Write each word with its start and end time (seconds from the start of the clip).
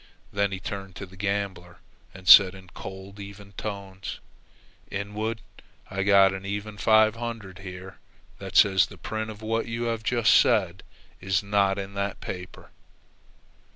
Then 0.33 0.51
he 0.51 0.59
turned 0.59 0.95
to 0.95 1.05
the 1.05 1.15
gambler 1.15 1.77
and 2.11 2.27
said 2.27 2.55
in 2.55 2.69
cold, 2.69 3.19
even 3.19 3.51
tones: 3.51 4.19
"Inwood, 4.89 5.41
I've 5.91 6.07
got 6.07 6.33
an 6.33 6.43
even 6.43 6.79
five 6.79 7.17
hundred 7.17 7.59
here 7.59 7.99
that 8.39 8.55
says 8.55 8.87
the 8.87 8.97
print 8.97 9.29
of 9.29 9.43
what 9.43 9.67
you 9.67 9.83
have 9.83 10.01
just 10.01 10.33
said 10.33 10.81
is 11.19 11.43
not 11.43 11.77
in 11.77 11.93
that 11.93 12.19
paper." 12.19 12.71